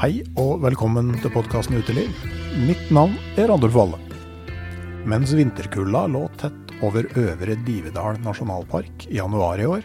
Hei 0.00 0.22
og 0.40 0.62
velkommen 0.62 1.10
til 1.20 1.28
podkasten 1.28 1.76
Uteliv. 1.76 2.08
Mitt 2.64 2.86
navn 2.88 3.18
er 3.36 3.50
Randulf 3.50 3.74
Valle. 3.74 3.98
Mens 5.04 5.34
vinterkulda 5.36 6.06
lå 6.08 6.22
tett 6.40 6.70
over 6.80 7.04
Øvre 7.20 7.56
Divedal 7.66 8.16
nasjonalpark 8.24 9.04
i 9.10 9.18
januar 9.18 9.60
i 9.60 9.66
år, 9.68 9.84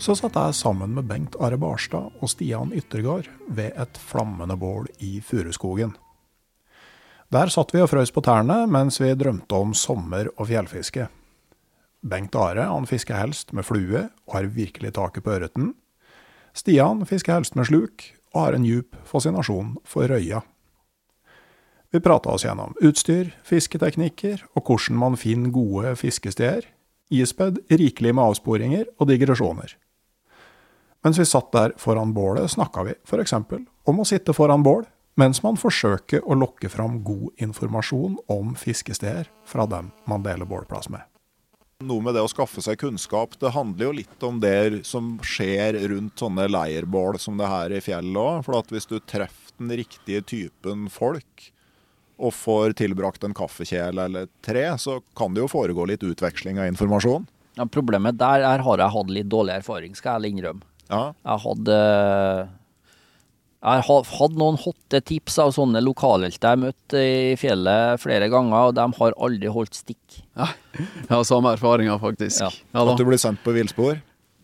så 0.00 0.16
satt 0.16 0.38
jeg 0.40 0.56
sammen 0.56 0.94
med 0.96 1.04
Bengt 1.10 1.36
Are 1.36 1.58
Barstad 1.60 2.16
og 2.16 2.32
Stian 2.32 2.72
Yttergård 2.72 3.28
ved 3.52 3.76
et 3.76 4.00
flammende 4.00 4.56
bål 4.56 4.88
i 5.04 5.18
furuskogen. 5.20 5.92
Der 7.28 7.52
satt 7.52 7.76
vi 7.76 7.84
og 7.84 7.92
frøs 7.92 8.08
på 8.08 8.24
tærne 8.24 8.62
mens 8.72 9.02
vi 9.04 9.12
drømte 9.12 9.60
om 9.60 9.76
sommer 9.76 10.32
og 10.38 10.48
fjellfiske. 10.48 11.10
Bengt 12.00 12.40
Are 12.40 12.70
han 12.72 12.88
fisker 12.88 13.20
helst 13.20 13.52
med 13.52 13.68
flue 13.68 14.06
og 14.08 14.34
har 14.38 14.48
virkelig 14.56 14.96
taket 14.96 15.28
på 15.28 15.36
ørreten. 15.36 15.74
Stian 16.56 17.04
fisker 17.04 17.36
helst 17.36 17.60
med 17.60 17.68
sluk 17.68 18.08
og 18.32 18.40
har 18.40 18.56
en 18.56 18.66
djup 18.66 18.96
fascinasjon 19.08 19.76
for 19.88 20.08
røya. 20.10 20.42
Vi 21.92 22.00
prata 22.00 22.32
oss 22.32 22.46
gjennom 22.46 22.72
utstyr, 22.80 23.34
fisketeknikker 23.44 24.46
og 24.56 24.64
hvordan 24.64 24.96
man 24.96 25.18
finner 25.20 25.52
gode 25.52 25.92
fiskesteder, 26.00 26.64
ispedd 27.12 27.60
rikelig 27.68 28.14
med 28.16 28.24
avsporinger 28.24 28.86
og 28.96 29.10
digresjoner. 29.10 29.76
Mens 31.04 31.18
vi 31.20 31.26
satt 31.28 31.52
der 31.52 31.76
foran 31.76 32.14
bålet, 32.16 32.48
snakka 32.50 32.86
vi 32.86 32.96
f.eks. 33.04 33.34
om 33.34 34.00
å 34.00 34.08
sitte 34.08 34.32
foran 34.32 34.64
bål 34.64 34.86
mens 35.20 35.42
man 35.44 35.58
forsøker 35.60 36.24
å 36.24 36.38
lokke 36.38 36.70
fram 36.72 37.02
god 37.04 37.44
informasjon 37.44 38.16
om 38.32 38.54
fiskesteder 38.56 39.28
fra 39.44 39.66
dem 39.68 39.92
man 40.08 40.24
deler 40.24 40.48
bålplass 40.48 40.88
med. 40.88 41.04
Noe 41.82 42.04
med 42.04 42.14
det 42.16 42.22
å 42.24 42.30
skaffe 42.30 42.62
seg 42.64 42.78
kunnskap. 42.80 43.34
Det 43.40 43.52
handler 43.54 43.88
jo 43.88 43.96
litt 44.00 44.26
om 44.26 44.38
det 44.42 44.84
som 44.88 45.16
skjer 45.26 45.78
rundt 45.90 46.20
sånne 46.22 46.48
leirbål 46.50 47.18
som 47.22 47.40
det 47.40 47.50
her 47.50 47.74
i 47.74 47.82
fjellet 47.84 48.20
òg. 48.22 48.44
For 48.46 48.58
at 48.60 48.72
hvis 48.72 48.88
du 48.90 48.98
treffer 49.00 49.56
den 49.58 49.72
riktige 49.82 50.22
typen 50.24 50.88
folk 50.92 51.50
og 52.22 52.34
får 52.36 52.76
tilbrakt 52.78 53.24
en 53.26 53.34
kaffekjele 53.34 54.06
eller 54.08 54.28
tre, 54.46 54.64
så 54.78 55.00
kan 55.18 55.34
det 55.34 55.42
jo 55.42 55.50
foregå 55.50 55.86
litt 55.90 56.04
utveksling 56.06 56.60
av 56.62 56.70
informasjon. 56.70 57.26
Ja, 57.58 57.66
problemet 57.68 58.16
der 58.20 58.44
er, 58.46 58.62
har 58.64 58.80
jeg 58.80 58.94
hatt 58.94 59.12
litt 59.12 59.30
dårlig 59.32 59.58
erfaring, 59.60 59.96
skal 59.98 60.22
jeg 60.22 60.36
innrømme. 60.36 60.64
Ja. 60.88 61.12
Jeg 61.24 61.42
hadde 61.46 61.78
jeg 63.62 63.82
har 63.86 64.06
hatt 64.18 64.32
noen 64.34 64.56
hotte 64.58 64.98
tips 65.06 65.36
av 65.38 65.52
sånne 65.54 65.78
lokalhelter 65.84 66.48
jeg 66.48 66.56
har 66.56 66.62
møtt 66.64 66.94
i 66.98 67.34
fjellet 67.38 68.00
flere 68.02 68.26
ganger, 68.32 68.72
og 68.72 68.74
de 68.74 68.86
har 68.98 69.14
aldri 69.22 69.52
holdt 69.54 69.78
stikk. 69.78 70.22
Ja, 70.34 70.48
jeg 70.74 71.12
har 71.12 71.22
samme 71.28 71.52
erfaringer, 71.54 72.00
faktisk. 72.02 72.42
Ja. 72.42 72.50
Ja, 72.74 72.86
At 72.90 72.98
du 72.98 73.06
blir 73.06 73.20
sendt 73.22 73.42
på 73.44 73.54
villspor. 73.54 74.00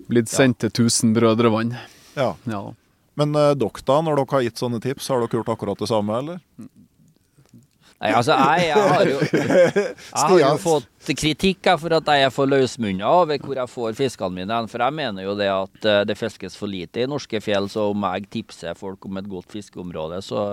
Blitt 0.09 0.31
sendt 0.31 0.61
til 0.63 0.71
1000 0.71 1.17
brødrevann. 1.17 1.75
Ja. 2.15 2.31
Ja. 2.47 2.63
Men 3.19 3.35
uh, 3.35 3.51
dere 3.59 3.83
da, 3.91 3.99
når 4.07 4.21
dere 4.21 4.37
har 4.37 4.47
gitt 4.47 4.63
sånne 4.63 4.79
tips, 4.85 5.11
har 5.11 5.25
dere 5.25 5.41
gjort 5.41 5.51
akkurat 5.57 5.83
det 5.83 5.91
samme, 5.91 6.23
eller? 6.23 6.39
Nei, 7.99 8.13
altså, 8.15 8.35
jeg, 8.37 8.67
jeg 8.71 8.91
har 8.93 9.09
jo 9.11 9.17
Jeg 9.27 10.27
har 10.29 10.43
jo 10.53 10.59
fått 10.63 11.09
kritikk 11.19 11.71
for 11.81 11.97
at 11.97 12.11
jeg 12.13 12.29
er 12.29 12.35
for 12.35 12.51
løsmunna 12.51 13.09
over 13.23 13.41
hvor 13.43 13.59
jeg 13.59 13.73
får 13.73 13.97
fiskene 13.99 14.39
mine. 14.39 14.59
For 14.71 14.85
jeg 14.85 14.95
mener 14.95 15.27
jo 15.27 15.35
det 15.39 15.49
at 15.51 15.89
eh, 15.89 16.05
det 16.07 16.19
fiskes 16.19 16.59
for 16.59 16.71
lite 16.71 17.03
i 17.03 17.09
norske 17.11 17.41
fjell, 17.43 17.67
så 17.73 17.89
om 17.91 18.07
jeg 18.13 18.29
tipser 18.39 18.79
folk 18.79 19.09
om 19.09 19.19
et 19.19 19.31
godt 19.31 19.51
fiskeområde, 19.57 20.21
så, 20.23 20.45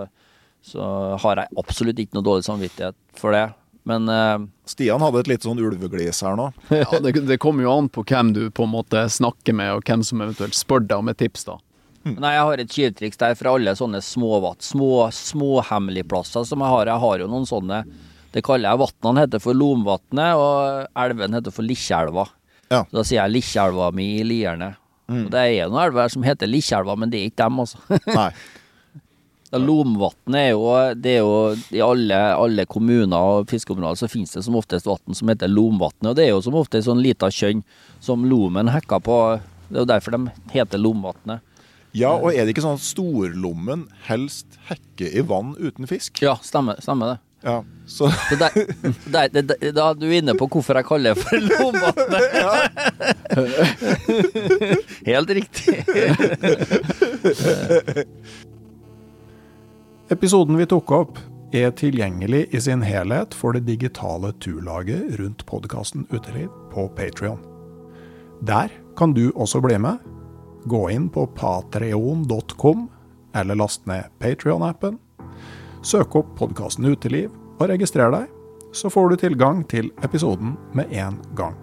så 0.66 0.88
har 1.22 1.44
jeg 1.44 1.62
absolutt 1.62 2.02
ikke 2.02 2.18
noe 2.18 2.26
dårlig 2.26 2.48
samvittighet 2.50 2.98
for 3.20 3.38
det. 3.38 3.46
Men 3.86 4.10
uh, 4.10 4.42
Stian 4.66 5.04
hadde 5.04 5.22
et 5.22 5.28
litt 5.30 5.46
sånn 5.46 5.62
ulveglis 5.62 6.24
her 6.26 6.40
nå. 6.40 6.48
Ja, 6.74 6.88
det, 7.04 7.20
det 7.30 7.38
kommer 7.44 7.68
jo 7.68 7.76
an 7.76 7.92
på 7.94 8.02
hvem 8.10 8.34
du 8.34 8.48
på 8.50 8.66
en 8.66 8.74
måte 8.74 9.06
snakker 9.14 9.54
med, 9.54 9.76
og 9.78 9.86
hvem 9.86 10.02
som 10.08 10.24
eventuelt 10.26 10.58
spør 10.58 10.82
deg 10.88 10.98
om 10.98 11.14
et 11.14 11.22
tips. 11.22 11.46
da. 11.46 11.60
Nei, 12.06 12.36
jeg 12.36 12.46
har 12.46 12.62
et 12.62 12.74
tjuvtriks 12.76 13.18
der 13.18 13.38
fra 13.38 13.56
alle 13.58 13.74
sånne 13.78 13.98
småvatt, 14.06 14.62
små, 14.62 15.08
småhemmeligplasser 15.10 16.46
som 16.46 16.62
jeg 16.62 16.74
har. 16.76 16.92
Jeg 16.92 17.02
har 17.02 17.24
jo 17.24 17.30
noen 17.32 17.48
sånne 17.50 17.86
Det 18.36 18.44
kaller 18.46 18.68
jeg 18.68 18.82
vatnene 18.82 19.22
heter 19.24 19.40
for 19.40 19.56
Lomvatnet, 19.56 20.36
og 20.36 20.90
elven 21.00 21.38
heter 21.38 21.54
for 21.56 21.66
Likkjelva. 21.66 22.26
Ja. 22.68 22.82
Så 22.84 22.98
da 22.98 23.04
sier 23.08 23.22
jeg 23.22 23.34
Likkjelva 23.38 23.94
mi 23.96 24.10
i 24.20 24.26
Lierne. 24.28 24.74
Og 25.08 25.30
det 25.32 25.40
er 25.40 25.70
noen 25.72 25.86
elver 25.86 26.12
som 26.12 26.26
heter 26.26 26.50
Likkjelva, 26.52 26.98
men 27.00 27.14
det 27.14 27.22
er 27.22 27.32
ikke 27.32 27.46
dem, 27.46 27.64
altså. 27.64 27.80
Nei. 28.20 28.30
Lomvatnet 29.56 30.36
er 30.36 30.50
jo 30.52 30.64
Det 31.00 31.12
er 31.14 31.22
jo 31.22 31.36
I 31.78 31.80
alle, 31.86 32.18
alle 32.36 32.66
kommuner 32.68 33.16
og 33.16 33.48
fiskeområder 33.48 34.02
så 34.02 34.10
finnes 34.12 34.34
det 34.36 34.44
som 34.44 34.58
oftest 34.60 34.90
vann 34.90 35.16
som 35.16 35.32
heter 35.32 35.48
Lomvatnet, 35.48 36.12
og 36.12 36.18
det 36.20 36.28
er 36.28 36.34
jo 36.34 36.44
som 36.44 36.58
ofte 36.60 36.82
sånn 36.84 37.04
lita 37.06 37.32
kjønn 37.32 37.64
som 38.04 38.26
lomen 38.28 38.74
hekker 38.74 39.00
på. 39.06 39.20
Det 39.70 39.80
er 39.80 39.86
jo 39.86 39.90
derfor 39.96 40.18
de 40.18 40.36
heter 40.54 40.82
Lomvatnet. 40.82 41.55
Ja, 41.96 42.12
og 42.16 42.34
er 42.34 42.44
det 42.44 42.52
ikke 42.56 42.66
sånn 42.66 42.76
at 42.80 42.84
storlommen 42.84 43.86
helst 44.10 44.58
hekker 44.70 45.14
i 45.16 45.24
vann 45.26 45.54
uten 45.56 45.88
fisk? 45.90 46.20
Ja, 46.24 46.36
stemmer, 46.44 46.76
stemmer 46.84 47.16
det. 47.16 47.20
Ja. 47.46 47.60
Så 47.86 48.10
Så 48.10 48.36
der, 48.42 48.50
der, 49.06 49.28
der, 49.30 49.42
der, 49.46 49.72
da 49.72 49.90
er 49.92 50.00
du 50.00 50.08
inne 50.10 50.34
på 50.36 50.48
hvorfor 50.50 50.80
jeg 50.80 50.88
kaller 50.90 51.14
det 51.14 51.22
for 51.22 51.38
Lomvatnet. 51.46 52.26
Helt 55.12 55.30
riktig. 55.38 55.78
Episoden 60.10 60.58
vi 60.58 60.66
tok 60.70 60.92
opp, 60.98 61.22
er 61.56 61.72
tilgjengelig 61.78 62.48
i 62.52 62.60
sin 62.60 62.82
helhet 62.84 63.34
for 63.38 63.56
det 63.56 63.64
digitale 63.70 64.34
turlaget 64.44 65.16
rundt 65.22 65.46
podkasten 65.48 66.04
Uteliv 66.12 66.50
på 66.74 66.90
Patrion. 66.98 67.40
Der 68.44 68.74
kan 68.98 69.14
du 69.16 69.30
også 69.36 69.62
bli 69.64 69.78
med. 69.80 70.02
Gå 70.66 70.90
inn 70.90 71.10
på 71.10 71.28
patreon.com, 71.28 72.88
eller 73.34 73.56
last 73.56 73.86
ned 73.86 74.04
Patrion-appen. 74.20 74.98
Søk 75.86 76.16
opp 76.16 76.32
podkasten 76.40 76.88
Uteliv 76.90 77.30
og 77.60 77.70
registrer 77.70 78.10
deg, 78.10 78.32
så 78.74 78.90
får 78.90 79.12
du 79.12 79.16
tilgang 79.22 79.62
til 79.70 79.92
episoden 80.04 80.56
med 80.74 80.90
en 80.98 81.20
gang. 81.38 81.54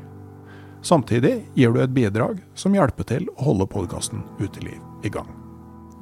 Samtidig 0.82 1.34
gir 1.54 1.74
du 1.74 1.82
et 1.82 1.94
bidrag 1.94 2.38
som 2.54 2.74
hjelper 2.74 3.06
til 3.10 3.26
å 3.34 3.50
holde 3.50 3.66
podkasten 3.70 4.22
Uteliv 4.38 4.78
i 5.02 5.10
gang. 5.10 5.28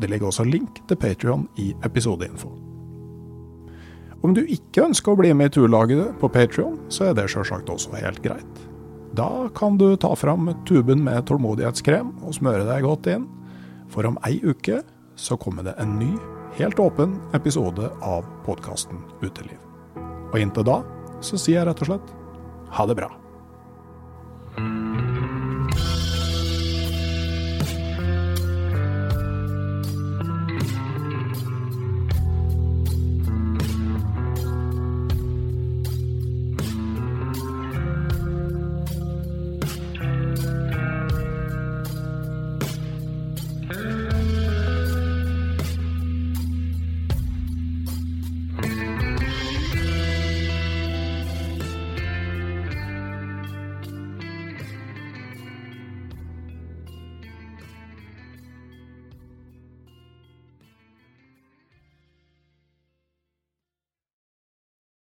Det 0.01 0.09
ligger 0.09 0.29
også 0.29 0.45
link 0.45 0.83
til 0.89 1.01
Patrion 1.01 1.49
i 1.57 1.73
episodeinfo. 1.85 2.53
Om 4.21 4.37
du 4.37 4.43
ikke 4.45 4.85
ønsker 4.91 5.13
å 5.15 5.21
bli 5.21 5.33
med 5.33 5.49
i 5.49 5.57
turlaget 5.57 6.21
på 6.21 6.29
Patrion, 6.33 6.77
så 6.93 7.09
er 7.09 7.17
det 7.17 7.31
sjølsagt 7.33 7.73
også 7.73 7.97
helt 7.97 8.21
greit. 8.25 8.67
Da 9.17 9.49
kan 9.55 9.79
du 9.79 9.97
ta 9.97 10.15
fram 10.17 10.53
tuben 10.69 11.03
med 11.05 11.27
tålmodighetskrem 11.27 12.13
og 12.23 12.37
smøre 12.37 12.67
deg 12.69 12.85
godt 12.87 13.09
inn, 13.11 13.27
for 13.91 14.07
om 14.07 14.19
ei 14.27 14.39
uke 14.45 14.83
så 15.19 15.37
kommer 15.41 15.67
det 15.67 15.75
en 15.83 15.97
ny, 15.99 16.13
helt 16.59 16.79
åpen 16.83 17.19
episode 17.35 17.91
av 18.07 18.27
podkasten 18.47 19.03
Uteliv. 19.21 19.59
Og 20.31 20.39
inntil 20.39 20.67
da 20.67 20.81
så 21.21 21.39
sier 21.41 21.61
jeg 21.61 21.69
rett 21.71 21.83
og 21.83 21.91
slett 21.91 22.15
ha 22.79 22.87
det 22.87 22.97
bra. 23.03 23.11